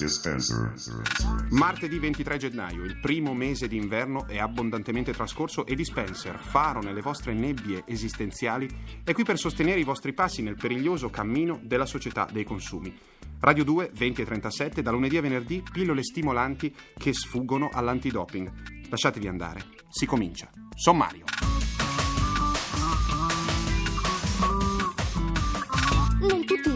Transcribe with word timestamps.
Dispenser. 0.00 0.72
Martedì 1.50 1.98
23 1.98 2.38
gennaio, 2.38 2.84
il 2.84 2.98
primo 3.00 3.34
mese 3.34 3.68
d'inverno 3.68 4.26
è 4.26 4.38
abbondantemente 4.38 5.12
trascorso 5.12 5.66
e 5.66 5.74
Dispenser, 5.74 6.38
faro 6.40 6.80
nelle 6.80 7.02
vostre 7.02 7.34
nebbie 7.34 7.82
esistenziali, 7.86 8.66
è 9.04 9.12
qui 9.12 9.24
per 9.24 9.36
sostenere 9.36 9.78
i 9.78 9.84
vostri 9.84 10.14
passi 10.14 10.40
nel 10.40 10.56
periglioso 10.56 11.10
cammino 11.10 11.60
della 11.62 11.84
società 11.84 12.26
dei 12.32 12.44
consumi. 12.44 12.96
Radio 13.40 13.64
2, 13.64 13.90
20 13.92 14.22
e 14.22 14.24
37, 14.24 14.80
da 14.80 14.90
lunedì 14.90 15.18
a 15.18 15.20
venerdì, 15.20 15.62
pillole 15.70 16.02
stimolanti 16.02 16.74
che 16.96 17.12
sfuggono 17.12 17.68
all'antidoping. 17.70 18.88
Lasciatevi 18.88 19.28
andare, 19.28 19.64
si 19.90 20.06
comincia. 20.06 20.50
Sommario. 20.74 21.39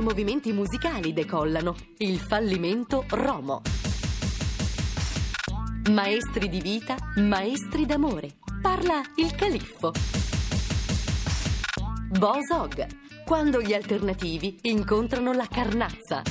Movimenti 0.05 0.53
musicali 0.53 1.13
decollano. 1.15 1.75
Il 1.97 2.19
fallimento 2.19 3.05
Romo. 3.09 3.63
Maestri 5.91 6.49
di 6.49 6.61
vita, 6.61 6.95
maestri 7.17 7.87
d'amore. 7.87 8.37
Parla 8.61 9.01
il 9.17 9.35
califfo. 9.35 9.93
Bozog. 12.11 12.87
Quando 13.25 13.63
gli 13.63 13.73
alternativi 13.73 14.59
incontrano 14.63 15.33
la 15.33 15.49
carnazza. 15.51 16.23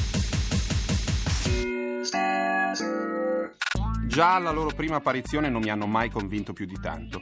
Già 4.08 4.36
alla 4.36 4.52
loro 4.52 4.70
prima 4.76 4.98
apparizione 4.98 5.50
non 5.50 5.64
mi 5.64 5.72
hanno 5.72 5.88
mai 5.88 6.12
convinto 6.12 6.54
più 6.54 6.68
di 6.68 6.80
tanto. 6.80 7.22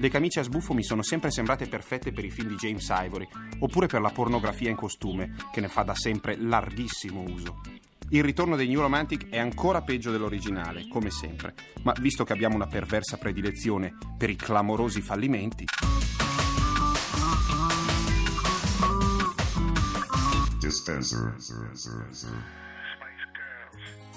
Le 0.00 0.08
camicie 0.08 0.40
a 0.40 0.44
sbuffo 0.44 0.72
mi 0.72 0.82
sono 0.82 1.02
sempre 1.02 1.30
sembrate 1.30 1.68
perfette 1.68 2.10
per 2.10 2.24
i 2.24 2.30
film 2.30 2.48
di 2.48 2.54
James 2.54 2.88
Ivory, 2.88 3.28
oppure 3.58 3.86
per 3.86 4.00
la 4.00 4.08
pornografia 4.08 4.70
in 4.70 4.74
costume, 4.74 5.34
che 5.52 5.60
ne 5.60 5.68
fa 5.68 5.82
da 5.82 5.94
sempre 5.94 6.38
larghissimo 6.38 7.20
uso. 7.20 7.60
Il 8.08 8.24
ritorno 8.24 8.56
dei 8.56 8.66
New 8.66 8.80
Romantic 8.80 9.28
è 9.28 9.36
ancora 9.36 9.82
peggio 9.82 10.10
dell'originale, 10.10 10.88
come 10.88 11.10
sempre, 11.10 11.54
ma 11.82 11.92
visto 12.00 12.24
che 12.24 12.32
abbiamo 12.32 12.54
una 12.54 12.66
perversa 12.66 13.18
predilezione 13.18 13.94
per 14.16 14.30
i 14.30 14.36
clamorosi 14.36 15.02
fallimenti. 15.02 15.66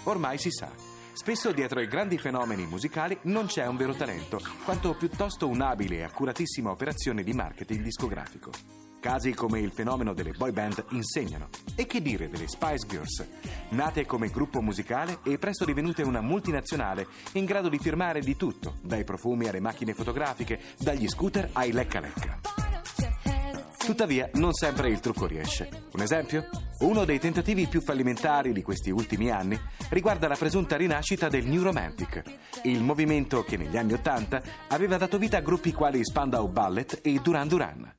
Ormai 0.06 0.38
si 0.38 0.50
sa, 0.50 0.93
spesso 1.14 1.52
dietro 1.52 1.80
ai 1.80 1.88
grandi 1.88 2.18
fenomeni 2.18 2.66
musicali 2.66 3.18
non 3.24 3.46
c'è 3.46 3.66
un 3.66 3.78
vero 3.78 3.94
talento, 3.94 4.42
quanto 4.66 4.94
piuttosto 4.96 5.48
un'abile 5.48 5.98
e 5.98 6.04
accuratissima 6.04 6.70
operazione 6.70 7.24
di 7.24 7.34
marketing 7.34 7.82
discografico. 7.82 8.52
Casi 9.00 9.34
come 9.34 9.60
il 9.60 9.72
fenomeno 9.72 10.14
delle 10.14 10.32
boy 10.32 10.52
band 10.52 10.86
insegnano. 10.92 11.50
E 11.76 11.86
che 11.88 12.02
dire 12.02 12.30
delle 12.30 12.48
Spice 12.48 12.88
Girls? 12.88 13.28
Nate 13.70 14.06
come 14.06 14.30
gruppo 14.30 14.62
musicale 14.62 15.20
e 15.24 15.38
presto 15.38 15.66
divenute 15.66 16.04
una 16.04 16.22
multinazionale 16.22 17.08
in 17.34 17.44
grado 17.44 17.68
di 17.68 17.80
firmare 17.80 18.22
di 18.22 18.38
tutto, 18.38 18.78
dai 18.82 19.04
profumi 19.04 19.50
alle 19.50 19.60
macchine 19.60 19.94
fotografiche, 19.94 20.58
dagli 20.80 21.10
scooter 21.10 21.50
ai 21.52 21.74
lecca 21.74 22.00
lecca. 22.00 22.40
Tuttavia, 23.78 24.30
non 24.36 24.54
sempre 24.54 24.88
il 24.88 25.02
trucco 25.02 25.26
riesce. 25.26 25.88
Un 25.92 26.02
esempio? 26.02 26.48
Uno 26.80 27.06
dei 27.06 27.20
tentativi 27.20 27.68
più 27.68 27.82
fallimentari 27.82 28.52
di 28.52 28.62
questi 28.62 28.90
ultimi 28.90 29.30
anni 29.30 29.60
riguarda 29.90 30.28
la 30.28 30.36
presunta 30.36 30.76
rinascita 30.76 31.30
del 31.30 31.46
New 31.46 31.62
Romantic, 31.62 32.22
il 32.64 32.82
movimento 32.82 33.44
che 33.44 33.58
negli 33.58 33.78
anni 33.78 33.94
Ottanta 33.94 34.42
aveva 34.68 34.98
dato 34.98 35.18
vita 35.18 35.38
a 35.38 35.42
gruppi 35.42 35.72
quali 35.72 36.04
Spandau 36.04 36.50
Ballet 36.50 37.00
e 37.02 37.20
Duran 37.22 37.48
Duran. 37.48 37.94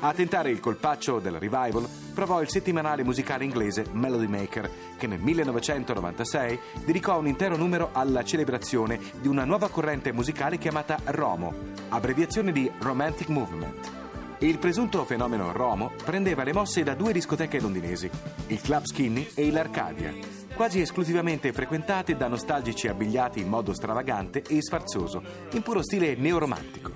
A 0.00 0.12
tentare 0.12 0.50
il 0.50 0.60
colpaccio 0.60 1.18
del 1.18 1.40
revival 1.40 1.88
provò 2.14 2.40
il 2.40 2.48
settimanale 2.48 3.02
musicale 3.02 3.44
inglese 3.44 3.86
Melody 3.92 4.26
Maker, 4.26 4.70
che 4.96 5.06
nel 5.06 5.20
1996 5.20 6.58
dedicò 6.84 7.18
un 7.18 7.26
intero 7.26 7.56
numero 7.56 7.90
alla 7.92 8.22
celebrazione 8.22 9.00
di 9.20 9.28
una 9.28 9.44
nuova 9.44 9.68
corrente 9.68 10.12
musicale 10.12 10.58
chiamata 10.58 11.00
Romo, 11.06 11.54
abbreviazione 11.88 12.52
di 12.52 12.70
Romantic 12.78 13.28
Movement. 13.28 14.07
Il 14.40 14.58
presunto 14.58 15.04
fenomeno 15.04 15.50
Romo 15.50 15.90
prendeva 16.04 16.44
le 16.44 16.52
mosse 16.52 16.84
da 16.84 16.94
due 16.94 17.12
discoteche 17.12 17.60
londinesi, 17.60 18.08
il 18.46 18.60
Club 18.60 18.84
Skinny 18.84 19.30
e 19.34 19.50
l'Arcadia, 19.50 20.14
quasi 20.54 20.80
esclusivamente 20.80 21.52
frequentate 21.52 22.16
da 22.16 22.28
nostalgici 22.28 22.86
abbigliati 22.86 23.40
in 23.40 23.48
modo 23.48 23.74
stravagante 23.74 24.42
e 24.42 24.62
sfarzoso, 24.62 25.22
in 25.50 25.62
puro 25.62 25.82
stile 25.82 26.14
neoromantico. 26.14 26.92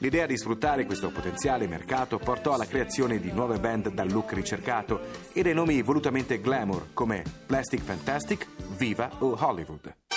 L'idea 0.00 0.26
di 0.26 0.36
sfruttare 0.36 0.84
questo 0.84 1.10
potenziale 1.10 1.66
mercato 1.66 2.18
portò 2.18 2.52
alla 2.52 2.66
creazione 2.66 3.18
di 3.20 3.32
nuove 3.32 3.58
band 3.58 3.92
dal 3.94 4.10
look 4.10 4.34
ricercato 4.34 5.00
e 5.32 5.40
dei 5.40 5.54
nomi 5.54 5.80
volutamente 5.80 6.42
glamour 6.42 6.88
come 6.92 7.22
Plastic 7.46 7.80
Fantastic, 7.80 8.46
Viva 8.76 9.10
o 9.20 9.34
Hollywood. 9.38 10.09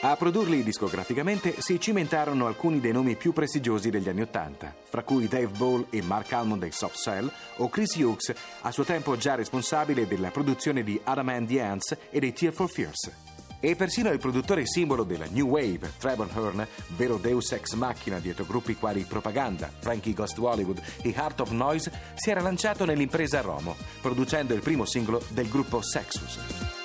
A 0.00 0.14
produrli 0.14 0.62
discograficamente 0.62 1.56
si 1.58 1.80
cimentarono 1.80 2.46
alcuni 2.46 2.78
dei 2.78 2.92
nomi 2.92 3.16
più 3.16 3.32
prestigiosi 3.32 3.90
degli 3.90 4.08
anni 4.08 4.20
Ottanta, 4.20 4.72
fra 4.84 5.02
cui 5.02 5.26
Dave 5.26 5.48
Ball 5.48 5.86
e 5.90 6.02
Mark 6.02 6.32
Almond 6.32 6.60
dei 6.60 6.70
Soft 6.70 6.98
Cell 6.98 7.28
o 7.56 7.68
Chris 7.68 7.96
Hughes, 7.96 8.32
a 8.60 8.70
suo 8.70 8.84
tempo 8.84 9.16
già 9.16 9.34
responsabile 9.34 10.06
della 10.06 10.30
produzione 10.30 10.84
di 10.84 11.00
Adam 11.02 11.30
and 11.30 11.48
the 11.48 11.60
Ants 11.60 11.96
e 12.10 12.20
dei 12.20 12.32
Tear 12.32 12.52
for 12.52 12.70
Fears. 12.70 13.10
E 13.58 13.74
persino 13.74 14.10
il 14.10 14.20
produttore 14.20 14.68
simbolo 14.68 15.02
della 15.02 15.26
New 15.28 15.48
Wave, 15.48 15.90
Trevor 15.98 16.28
Hearn, 16.32 16.64
vero 16.94 17.16
deus 17.16 17.50
ex 17.50 17.72
machina 17.72 18.20
dietro 18.20 18.44
gruppi 18.44 18.76
quali 18.76 19.02
Propaganda, 19.02 19.68
Frankie 19.80 20.14
Ghost 20.14 20.38
Hollywood 20.38 20.80
e 21.02 21.08
Heart 21.08 21.40
of 21.40 21.50
Noise, 21.50 21.90
si 22.14 22.30
era 22.30 22.40
lanciato 22.40 22.84
nell'impresa 22.84 23.40
Romo, 23.40 23.74
producendo 24.00 24.54
il 24.54 24.60
primo 24.60 24.84
singolo 24.84 25.20
del 25.30 25.48
gruppo 25.48 25.82
Sexus. 25.82 26.77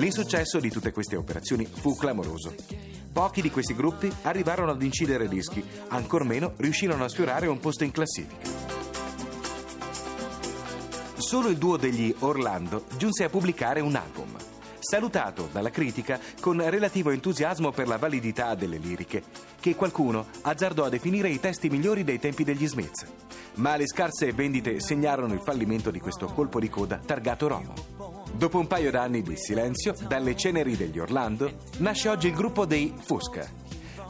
L'insuccesso 0.00 0.58
di 0.60 0.70
tutte 0.70 0.92
queste 0.92 1.14
operazioni 1.14 1.66
fu 1.66 1.94
clamoroso. 1.94 2.54
Pochi 3.12 3.42
di 3.42 3.50
questi 3.50 3.74
gruppi 3.74 4.10
arrivarono 4.22 4.70
ad 4.70 4.82
incidere 4.82 5.28
dischi, 5.28 5.62
ancor 5.88 6.24
meno 6.24 6.54
riuscirono 6.56 7.04
a 7.04 7.08
sfiorare 7.08 7.46
un 7.48 7.58
posto 7.58 7.84
in 7.84 7.90
classifica. 7.90 8.48
Solo 11.16 11.48
il 11.48 11.58
duo 11.58 11.76
degli 11.76 12.14
Orlando 12.20 12.86
giunse 12.96 13.24
a 13.24 13.28
pubblicare 13.28 13.80
un 13.80 13.94
album, 13.94 14.34
salutato 14.78 15.50
dalla 15.52 15.68
critica 15.68 16.18
con 16.40 16.66
relativo 16.70 17.10
entusiasmo 17.10 17.70
per 17.70 17.86
la 17.86 17.98
validità 17.98 18.54
delle 18.54 18.78
liriche, 18.78 19.22
che 19.60 19.74
qualcuno 19.74 20.28
azzardò 20.40 20.84
a 20.84 20.88
definire 20.88 21.28
i 21.28 21.40
testi 21.40 21.68
migliori 21.68 22.04
dei 22.04 22.18
tempi 22.18 22.42
degli 22.42 22.66
Smiths. 22.66 23.04
Ma 23.56 23.76
le 23.76 23.86
scarse 23.86 24.32
vendite 24.32 24.80
segnarono 24.80 25.34
il 25.34 25.42
fallimento 25.42 25.90
di 25.90 26.00
questo 26.00 26.24
colpo 26.24 26.58
di 26.58 26.70
coda 26.70 26.98
targato 27.04 27.48
Romo. 27.48 28.09
Dopo 28.32 28.58
un 28.58 28.66
paio 28.66 28.90
d'anni 28.90 29.22
di 29.22 29.36
silenzio, 29.36 29.94
dalle 30.06 30.34
ceneri 30.34 30.76
degli 30.76 30.98
Orlando, 30.98 31.52
nasce 31.78 32.08
oggi 32.08 32.28
il 32.28 32.34
gruppo 32.34 32.64
dei 32.64 32.94
Fusca. 32.98 33.46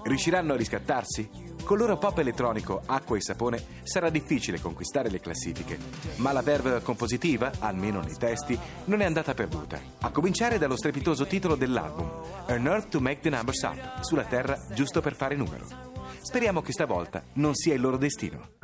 Riusciranno 0.05 0.53
a 0.53 0.57
riscattarsi? 0.57 1.29
Con 1.65 1.79
il 1.79 1.85
loro 1.85 1.99
pop 1.99 2.19
elettronico 2.19 2.83
Acqua 2.87 3.17
e 3.17 3.21
Sapone 3.21 3.63
sarà 3.83 4.09
difficile 4.09 4.61
conquistare 4.61 5.11
le 5.11 5.21
classifiche, 5.21 5.79
ma 6.17 6.33
la 6.33 6.43
verve 6.43 6.81
compositiva, 6.83 7.51
almeno 7.59 8.01
nei 8.01 8.17
testi, 8.17 8.59
non 8.87 9.03
è 9.03 9.05
andata 9.05 9.35
perduta. 9.35 9.81
A 10.01 10.11
cominciare 10.11 10.59
dallo 10.59 10.77
strepitoso 10.77 11.27
titolo 11.27 11.55
dell'album, 11.55 12.11
An 12.47 12.67
Earth 12.67 12.89
to 12.89 13.01
Make 13.01 13.21
the 13.21 13.31
Numbers 13.31 13.63
Up, 13.63 14.01
sulla 14.01 14.25
Terra 14.25 14.59
giusto 14.73 15.01
per 15.01 15.15
fare 15.15 15.37
numero. 15.37 15.67
Speriamo 16.23 16.63
che 16.63 16.73
stavolta 16.73 17.23
non 17.35 17.55
sia 17.55 17.75
il 17.75 17.81
loro 17.81 17.97
destino. 17.97 18.59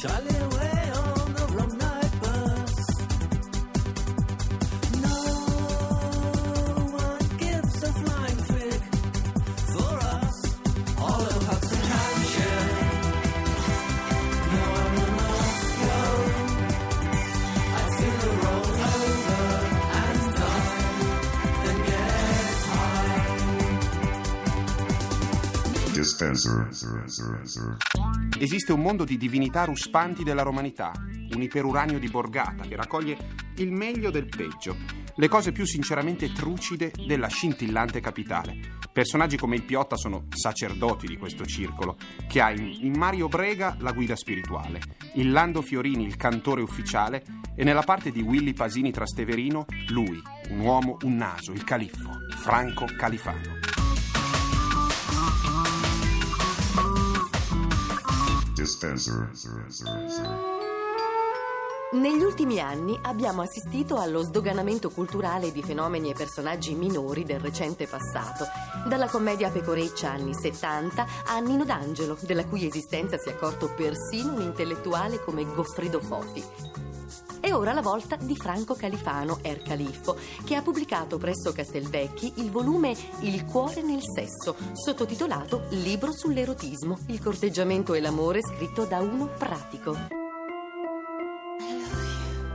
Sale. 0.00 0.37
Dispenser. 26.18 27.76
Esiste 28.38 28.72
un 28.72 28.80
mondo 28.80 29.04
di 29.04 29.16
divinità 29.16 29.64
ruspanti 29.64 30.24
della 30.24 30.42
romanità, 30.42 30.92
un 31.34 31.42
iperuranio 31.42 31.98
di 31.98 32.08
borgata 32.08 32.64
che 32.64 32.76
raccoglie 32.76 33.16
il 33.56 33.70
meglio 33.72 34.10
del 34.10 34.26
peggio, 34.26 34.76
le 35.14 35.28
cose 35.28 35.52
più 35.52 35.64
sinceramente 35.64 36.32
trucide 36.32 36.92
della 37.06 37.28
scintillante 37.28 38.00
capitale. 38.00 38.76
Personaggi 38.92 39.36
come 39.36 39.54
il 39.54 39.64
Piotta 39.64 39.96
sono 39.96 40.26
sacerdoti 40.28 41.06
di 41.06 41.16
questo 41.16 41.44
circolo, 41.46 41.96
che 42.26 42.40
ha 42.40 42.50
in 42.50 42.94
Mario 42.96 43.28
Brega 43.28 43.76
la 43.78 43.92
guida 43.92 44.16
spirituale, 44.16 44.80
in 45.14 45.30
Lando 45.30 45.62
Fiorini 45.62 46.04
il 46.04 46.16
cantore 46.16 46.62
ufficiale 46.62 47.24
e 47.54 47.62
nella 47.64 47.82
parte 47.82 48.10
di 48.10 48.22
Willy 48.22 48.54
Pasini 48.54 48.90
Trasteverino 48.90 49.66
lui, 49.88 50.20
un 50.50 50.60
uomo, 50.60 50.96
un 51.02 51.16
naso, 51.16 51.52
il 51.52 51.64
califfo, 51.64 52.10
Franco 52.36 52.86
Califano. 52.96 53.67
Dispenser. 58.68 59.30
Negli 61.92 62.22
ultimi 62.22 62.60
anni 62.60 62.98
abbiamo 63.00 63.40
assistito 63.40 63.96
allo 63.96 64.20
sdoganamento 64.20 64.90
culturale 64.90 65.50
di 65.52 65.62
fenomeni 65.62 66.10
e 66.10 66.14
personaggi 66.14 66.74
minori 66.74 67.24
del 67.24 67.40
recente 67.40 67.86
passato, 67.86 68.44
dalla 68.86 69.08
commedia 69.08 69.48
pecoreccia 69.48 70.10
anni 70.10 70.34
70 70.34 71.06
a 71.28 71.38
Nino 71.38 71.64
D'Angelo, 71.64 72.18
della 72.20 72.44
cui 72.44 72.66
esistenza 72.66 73.16
si 73.16 73.30
è 73.30 73.32
accorto 73.32 73.72
persino 73.74 74.34
un 74.34 74.42
intellettuale 74.42 75.24
come 75.24 75.46
Goffredo 75.46 76.00
Fofi. 76.00 76.44
È 77.48 77.54
ora 77.54 77.72
la 77.72 77.80
volta 77.80 78.16
di 78.16 78.36
Franco 78.36 78.74
Califano, 78.74 79.38
Er 79.40 79.62
Califfo, 79.62 80.18
che 80.44 80.54
ha 80.54 80.60
pubblicato 80.60 81.16
presso 81.16 81.50
Castelvecchi 81.50 82.34
il 82.36 82.50
volume 82.50 82.94
Il 83.20 83.46
cuore 83.46 83.80
nel 83.80 84.02
sesso, 84.02 84.54
sottotitolato 84.74 85.62
Libro 85.70 86.12
sull'erotismo, 86.12 86.98
il 87.06 87.22
corteggiamento 87.22 87.94
e 87.94 88.00
l'amore 88.00 88.42
scritto 88.42 88.84
da 88.84 88.98
uno 88.98 89.28
pratico. 89.28 89.96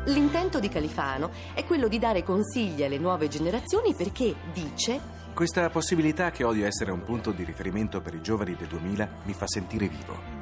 L'intento 0.05 0.59
di 0.59 0.69
Califano 0.69 1.31
è 1.55 1.65
quello 1.65 1.87
di 1.87 1.97
dare 1.97 2.21
consigli 2.21 2.83
alle 2.83 2.99
nuove 2.99 3.27
generazioni 3.27 3.95
perché, 3.95 4.35
dice, 4.53 5.01
Questa 5.33 5.67
possibilità 5.71 6.29
che 6.29 6.43
odio 6.43 6.67
essere 6.67 6.91
un 6.91 7.01
punto 7.01 7.31
di 7.31 7.43
riferimento 7.43 7.99
per 7.99 8.13
i 8.13 8.21
giovani 8.21 8.55
del 8.55 8.67
2000 8.67 9.09
mi 9.23 9.33
fa 9.33 9.47
sentire 9.47 9.87
vivo. 9.87 10.32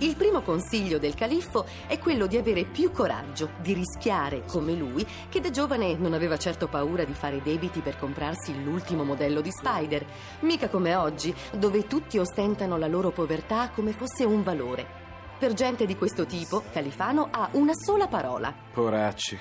Il 0.00 0.16
primo 0.16 0.40
consiglio 0.40 0.98
del 0.98 1.14
califfo 1.14 1.66
è 1.86 1.98
quello 1.98 2.26
di 2.26 2.36
avere 2.36 2.64
più 2.64 2.90
coraggio, 2.90 3.50
di 3.60 3.74
rischiare 3.74 4.44
come 4.46 4.74
lui, 4.74 5.06
che 5.28 5.40
da 5.40 5.50
giovane 5.50 5.94
non 5.94 6.14
aveva 6.14 6.38
certo 6.38 6.68
paura 6.68 7.04
di 7.04 7.12
fare 7.12 7.42
debiti 7.42 7.80
per 7.80 7.98
comprarsi 7.98 8.62
l'ultimo 8.62 9.04
modello 9.04 9.40
di 9.40 9.50
Spider, 9.50 10.06
mica 10.40 10.68
come 10.68 10.94
oggi, 10.94 11.34
dove 11.52 11.86
tutti 11.86 12.18
ostentano 12.18 12.78
la 12.78 12.86
loro 12.86 13.10
povertà 13.10 13.70
come 13.70 13.92
fosse 13.92 14.24
un 14.24 14.42
valore. 14.42 14.98
Per 15.38 15.52
gente 15.52 15.86
di 15.86 15.96
questo 15.96 16.26
tipo, 16.26 16.62
Califano 16.70 17.28
ha 17.30 17.48
una 17.52 17.72
sola 17.74 18.06
parola, 18.06 18.54
Poracci. 18.72 19.38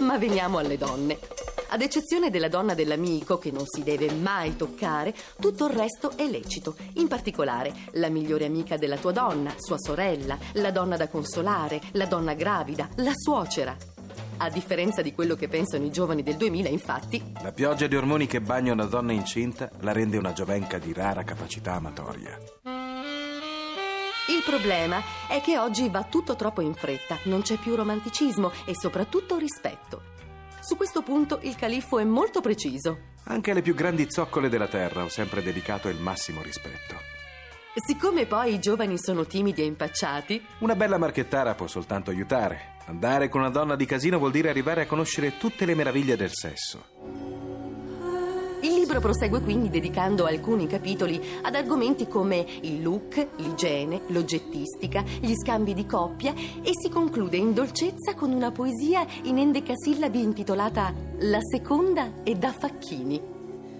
Ma 0.00 0.18
veniamo 0.18 0.58
alle 0.58 0.76
donne. 0.76 1.45
Ad 1.76 1.82
eccezione 1.82 2.30
della 2.30 2.48
donna 2.48 2.72
dell'amico, 2.72 3.36
che 3.36 3.50
non 3.50 3.64
si 3.66 3.82
deve 3.82 4.10
mai 4.10 4.56
toccare, 4.56 5.14
tutto 5.38 5.66
il 5.66 5.74
resto 5.74 6.16
è 6.16 6.26
lecito. 6.26 6.74
In 6.94 7.06
particolare, 7.06 7.70
la 7.92 8.08
migliore 8.08 8.46
amica 8.46 8.78
della 8.78 8.96
tua 8.96 9.12
donna, 9.12 9.52
sua 9.58 9.76
sorella, 9.76 10.38
la 10.54 10.70
donna 10.70 10.96
da 10.96 11.08
consolare, 11.08 11.82
la 11.92 12.06
donna 12.06 12.32
gravida, 12.32 12.88
la 12.96 13.12
suocera. 13.14 13.76
A 14.38 14.48
differenza 14.48 15.02
di 15.02 15.12
quello 15.12 15.36
che 15.36 15.48
pensano 15.48 15.84
i 15.84 15.90
giovani 15.90 16.22
del 16.22 16.36
2000, 16.36 16.70
infatti, 16.70 17.22
La 17.42 17.52
pioggia 17.52 17.86
di 17.86 17.94
ormoni 17.94 18.26
che 18.26 18.40
bagna 18.40 18.72
una 18.72 18.86
donna 18.86 19.12
incinta 19.12 19.70
la 19.80 19.92
rende 19.92 20.16
una 20.16 20.32
giovenca 20.32 20.78
di 20.78 20.94
rara 20.94 21.24
capacità 21.24 21.74
amatoria. 21.74 22.38
il 24.28 24.42
problema 24.46 25.02
è 25.28 25.42
che 25.42 25.58
oggi 25.58 25.90
va 25.90 26.04
tutto 26.04 26.36
troppo 26.36 26.62
in 26.62 26.72
fretta, 26.72 27.18
non 27.24 27.42
c'è 27.42 27.56
più 27.56 27.74
romanticismo 27.74 28.50
e 28.64 28.74
soprattutto 28.74 29.36
rispetto. 29.36 30.15
Su 30.66 30.76
questo 30.76 31.02
punto 31.02 31.38
il 31.42 31.54
califfo 31.54 32.00
è 32.00 32.04
molto 32.04 32.40
preciso. 32.40 32.98
Anche 33.26 33.52
alle 33.52 33.62
più 33.62 33.72
grandi 33.72 34.10
zoccole 34.10 34.48
della 34.48 34.66
terra 34.66 35.04
ho 35.04 35.08
sempre 35.08 35.40
dedicato 35.40 35.88
il 35.88 36.00
massimo 36.00 36.42
rispetto. 36.42 36.96
Siccome 37.86 38.26
poi 38.26 38.54
i 38.54 38.58
giovani 38.58 38.98
sono 38.98 39.24
timidi 39.26 39.62
e 39.62 39.66
impacciati, 39.66 40.44
Una 40.58 40.74
bella 40.74 40.98
marchettara 40.98 41.54
può 41.54 41.68
soltanto 41.68 42.10
aiutare. 42.10 42.74
Andare 42.86 43.28
con 43.28 43.42
una 43.42 43.50
donna 43.50 43.76
di 43.76 43.86
casino 43.86 44.18
vuol 44.18 44.32
dire 44.32 44.48
arrivare 44.48 44.82
a 44.82 44.86
conoscere 44.86 45.36
tutte 45.38 45.66
le 45.66 45.76
meraviglie 45.76 46.16
del 46.16 46.32
sesso. 46.32 47.25
Libro 48.96 49.12
prosegue 49.12 49.40
quindi 49.42 49.68
dedicando 49.68 50.24
alcuni 50.24 50.66
capitoli 50.66 51.20
ad 51.42 51.54
argomenti 51.54 52.08
come 52.08 52.46
il 52.62 52.82
look, 52.82 53.26
l'igiene, 53.36 54.00
l'oggettistica, 54.06 55.04
gli 55.20 55.34
scambi 55.34 55.74
di 55.74 55.84
coppia 55.84 56.32
e 56.32 56.70
si 56.72 56.88
conclude 56.88 57.36
in 57.36 57.52
dolcezza 57.52 58.14
con 58.14 58.32
una 58.32 58.50
poesia 58.52 59.04
in 59.24 59.36
endecasillabi 59.36 60.22
intitolata 60.22 60.94
La 61.20 61.40
seconda 61.42 62.22
è 62.22 62.32
da 62.34 62.52
Facchini. 62.52 63.20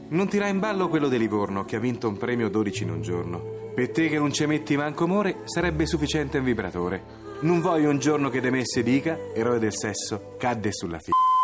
Non 0.09 0.29
tira 0.29 0.49
in 0.49 0.59
ballo 0.59 0.89
quello 0.89 1.09
di 1.09 1.17
Livorno 1.17 1.65
che 1.65 1.77
ha 1.77 1.81
vinto 1.81 2.09
un 2.09 2.19
premio 2.19 2.51
12 2.51 2.83
in 2.83 2.91
un 2.91 3.01
giorno. 3.01 3.43
Per 3.75 3.91
te 3.91 4.09
che 4.09 4.19
non 4.19 4.33
ci 4.33 4.45
metti 4.45 4.77
manco 4.77 5.05
amore, 5.05 5.39
sarebbe 5.45 5.87
sufficiente 5.87 6.39
un 6.39 6.45
vibratore. 6.45 7.03
Non 7.41 7.63
voglio 7.63 7.89
un 7.89 7.99
giorno 7.99 8.29
che 8.29 8.41
de 8.41 8.51
me 8.51 8.63
si 8.65 8.83
dica, 8.83 9.17
eroe 9.35 9.59
del 9.59 9.75
sesso, 9.75 10.35
cadde 10.39 10.73
sulla 10.73 10.99
f***. 10.99 11.36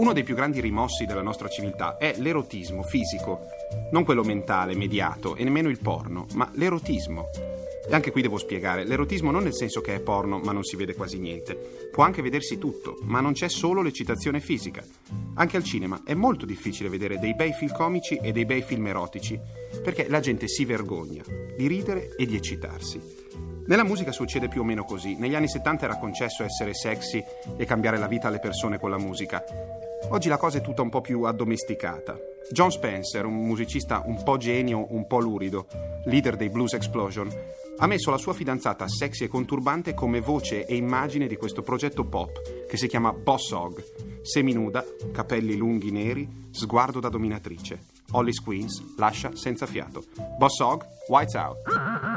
Uno 0.00 0.14
dei 0.14 0.22
più 0.22 0.34
grandi 0.34 0.62
rimossi 0.62 1.04
della 1.04 1.20
nostra 1.20 1.48
civiltà 1.48 1.98
è 1.98 2.14
l'erotismo 2.16 2.82
fisico, 2.82 3.48
non 3.90 4.02
quello 4.02 4.24
mentale, 4.24 4.74
mediato, 4.74 5.36
e 5.36 5.44
nemmeno 5.44 5.68
il 5.68 5.78
porno, 5.78 6.24
ma 6.32 6.50
l'erotismo. 6.54 7.28
E 7.86 7.94
anche 7.94 8.10
qui 8.10 8.22
devo 8.22 8.38
spiegare, 8.38 8.86
l'erotismo 8.86 9.30
non 9.30 9.42
nel 9.42 9.54
senso 9.54 9.82
che 9.82 9.94
è 9.94 10.00
porno 10.00 10.38
ma 10.38 10.52
non 10.52 10.64
si 10.64 10.76
vede 10.76 10.94
quasi 10.94 11.18
niente. 11.18 11.54
Può 11.92 12.02
anche 12.02 12.22
vedersi 12.22 12.56
tutto, 12.56 12.96
ma 13.02 13.20
non 13.20 13.34
c'è 13.34 13.50
solo 13.50 13.82
l'eccitazione 13.82 14.40
fisica. 14.40 14.82
Anche 15.34 15.58
al 15.58 15.64
cinema 15.64 16.00
è 16.06 16.14
molto 16.14 16.46
difficile 16.46 16.88
vedere 16.88 17.18
dei 17.18 17.34
bei 17.34 17.52
film 17.52 17.74
comici 17.74 18.16
e 18.16 18.32
dei 18.32 18.46
bei 18.46 18.62
film 18.62 18.86
erotici, 18.86 19.38
perché 19.82 20.08
la 20.08 20.20
gente 20.20 20.48
si 20.48 20.64
vergogna 20.64 21.22
di 21.54 21.66
ridere 21.66 22.14
e 22.16 22.24
di 22.24 22.36
eccitarsi. 22.36 23.18
Nella 23.66 23.84
musica 23.84 24.12
succede 24.12 24.48
più 24.48 24.62
o 24.62 24.64
meno 24.64 24.84
così. 24.84 25.16
Negli 25.16 25.34
anni 25.34 25.46
70 25.46 25.84
era 25.84 25.98
concesso 25.98 26.42
essere 26.42 26.72
sexy 26.72 27.22
e 27.58 27.66
cambiare 27.66 27.98
la 27.98 28.08
vita 28.08 28.28
alle 28.28 28.40
persone 28.40 28.78
con 28.78 28.88
la 28.88 28.98
musica. 28.98 29.44
Oggi 30.08 30.28
la 30.28 30.38
cosa 30.38 30.58
è 30.58 30.60
tutta 30.60 30.82
un 30.82 30.88
po' 30.88 31.00
più 31.00 31.22
addomesticata. 31.22 32.18
John 32.50 32.70
Spencer, 32.70 33.24
un 33.26 33.46
musicista 33.46 34.02
un 34.04 34.22
po' 34.22 34.36
genio, 34.38 34.86
un 34.90 35.06
po' 35.06 35.20
lurido, 35.20 35.66
leader 36.06 36.36
dei 36.36 36.48
Blues 36.50 36.72
Explosion, 36.72 37.30
ha 37.78 37.86
messo 37.86 38.10
la 38.10 38.16
sua 38.16 38.32
fidanzata 38.32 38.88
sexy 38.88 39.24
e 39.24 39.28
conturbante 39.28 39.94
come 39.94 40.20
voce 40.20 40.66
e 40.66 40.74
immagine 40.74 41.26
di 41.26 41.36
questo 41.36 41.62
progetto 41.62 42.04
pop 42.04 42.66
che 42.68 42.76
si 42.76 42.88
chiama 42.88 43.12
Boss 43.12 43.50
Hog. 43.52 43.82
Seminuda, 44.22 44.84
capelli 45.12 45.56
lunghi 45.56 45.90
neri, 45.90 46.48
sguardo 46.50 46.98
da 46.98 47.08
dominatrice. 47.08 47.84
Holly 48.10 48.32
Squeens 48.32 48.96
lascia 48.96 49.30
senza 49.34 49.66
fiato. 49.66 50.04
Boss 50.36 50.58
Hog, 50.58 50.84
Whites 51.08 51.34
Out. 51.34 52.09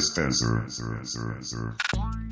Dispenser. 0.00 0.64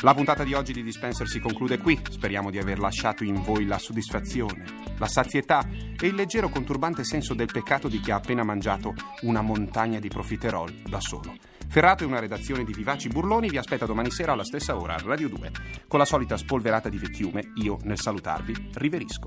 La 0.00 0.14
puntata 0.14 0.42
di 0.42 0.54
oggi 0.54 0.72
di 0.72 0.82
Dispenser 0.82 1.28
si 1.28 1.38
conclude 1.38 1.76
qui. 1.78 2.00
Speriamo 2.08 2.50
di 2.50 2.58
aver 2.58 2.78
lasciato 2.78 3.24
in 3.24 3.42
voi 3.42 3.66
la 3.66 3.76
soddisfazione, 3.76 4.64
la 4.96 5.06
sazietà 5.06 5.68
e 5.68 6.06
il 6.06 6.14
leggero 6.14 6.48
conturbante 6.48 7.04
senso 7.04 7.34
del 7.34 7.50
peccato 7.52 7.88
di 7.88 8.00
chi 8.00 8.10
ha 8.10 8.16
appena 8.16 8.42
mangiato 8.42 8.94
una 9.22 9.42
montagna 9.42 9.98
di 9.98 10.08
profiterol 10.08 10.82
da 10.88 11.00
solo. 11.00 11.36
Ferrato 11.68 12.04
e 12.04 12.06
una 12.06 12.20
redazione 12.20 12.64
di 12.64 12.72
vivaci 12.72 13.08
burloni 13.08 13.50
vi 13.50 13.58
aspetta 13.58 13.84
domani 13.84 14.10
sera 14.10 14.32
alla 14.32 14.44
stessa 14.44 14.74
ora 14.74 14.94
a 14.94 15.02
Radio 15.04 15.28
2. 15.28 15.52
Con 15.86 15.98
la 15.98 16.06
solita 16.06 16.38
spolverata 16.38 16.88
di 16.88 16.96
vecchiume, 16.96 17.52
io 17.56 17.76
nel 17.82 18.00
salutarvi 18.00 18.70
riverisco. 18.76 19.26